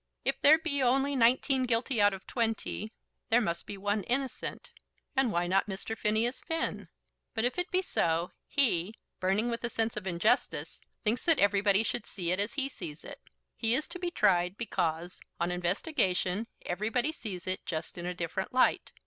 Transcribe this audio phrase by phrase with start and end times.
[0.25, 2.91] If there be only nineteen guilty out of twenty,
[3.29, 4.71] there must be one innocent;
[5.15, 5.95] and why not Mr.
[5.95, 6.89] Phineas Finn?
[7.35, 11.83] But, if it be so, he, burning with the sense of injustice, thinks that everybody
[11.83, 13.21] should see it as he sees it.
[13.55, 18.51] He is to be tried, because, on investigation, everybody sees it just in a different
[18.51, 18.93] light.